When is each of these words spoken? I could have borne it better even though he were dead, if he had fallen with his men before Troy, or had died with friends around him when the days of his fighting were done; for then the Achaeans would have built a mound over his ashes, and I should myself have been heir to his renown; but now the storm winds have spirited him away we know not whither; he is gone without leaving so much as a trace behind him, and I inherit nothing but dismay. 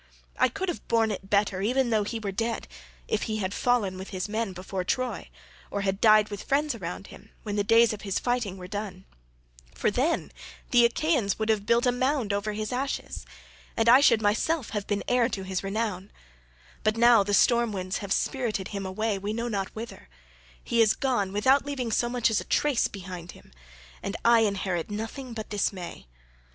I 0.39 0.49
could 0.49 0.67
have 0.67 0.87
borne 0.87 1.11
it 1.11 1.29
better 1.29 1.61
even 1.61 1.91
though 1.91 2.03
he 2.03 2.17
were 2.19 2.31
dead, 2.31 2.67
if 3.07 3.21
he 3.29 3.37
had 3.37 3.53
fallen 3.53 3.99
with 3.99 4.09
his 4.09 4.27
men 4.27 4.51
before 4.51 4.83
Troy, 4.83 5.29
or 5.69 5.81
had 5.81 6.01
died 6.01 6.29
with 6.29 6.41
friends 6.41 6.73
around 6.73 7.05
him 7.13 7.29
when 7.43 7.55
the 7.55 7.63
days 7.63 7.93
of 7.93 8.01
his 8.01 8.17
fighting 8.17 8.57
were 8.57 8.67
done; 8.67 9.05
for 9.75 9.91
then 9.91 10.31
the 10.71 10.85
Achaeans 10.85 11.37
would 11.37 11.49
have 11.49 11.67
built 11.67 11.85
a 11.85 11.91
mound 11.91 12.33
over 12.33 12.53
his 12.53 12.71
ashes, 12.73 13.27
and 13.77 13.87
I 13.87 13.99
should 14.01 14.23
myself 14.23 14.71
have 14.71 14.87
been 14.87 15.03
heir 15.07 15.29
to 15.29 15.43
his 15.43 15.63
renown; 15.63 16.11
but 16.83 16.97
now 16.97 17.21
the 17.21 17.35
storm 17.35 17.71
winds 17.71 17.99
have 17.99 18.11
spirited 18.11 18.69
him 18.69 18.87
away 18.87 19.19
we 19.19 19.33
know 19.33 19.49
not 19.49 19.69
whither; 19.75 20.09
he 20.63 20.81
is 20.81 20.95
gone 20.95 21.31
without 21.31 21.63
leaving 21.63 21.91
so 21.91 22.09
much 22.09 22.31
as 22.31 22.41
a 22.41 22.45
trace 22.45 22.87
behind 22.87 23.33
him, 23.33 23.51
and 24.01 24.17
I 24.25 24.39
inherit 24.39 24.89
nothing 24.89 25.33
but 25.33 25.49
dismay. 25.49 26.07